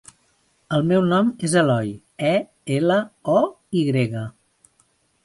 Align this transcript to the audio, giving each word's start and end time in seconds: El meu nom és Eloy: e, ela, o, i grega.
El 0.77 0.85
meu 0.91 1.03
nom 1.11 1.27
és 1.47 1.53
Eloy: 1.61 1.91
e, 2.29 2.31
ela, 2.79 2.97
o, 3.35 3.37
i 3.83 3.85
grega. 3.91 4.25